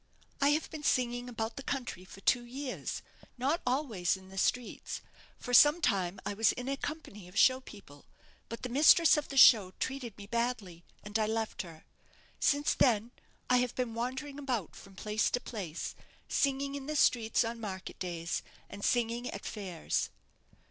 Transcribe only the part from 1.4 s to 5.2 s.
the country for two years; not always in the streets,